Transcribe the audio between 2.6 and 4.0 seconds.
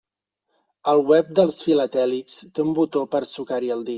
un botó per sucar-hi el dit.